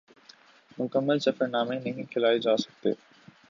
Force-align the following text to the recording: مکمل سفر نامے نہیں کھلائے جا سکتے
مکمل 0.77 1.17
سفر 1.19 1.47
نامے 1.47 1.77
نہیں 1.79 2.11
کھلائے 2.11 2.39
جا 2.39 2.55
سکتے 2.57 2.89